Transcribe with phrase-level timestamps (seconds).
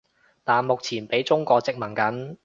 [0.43, 2.37] 但目前畀中國殖民緊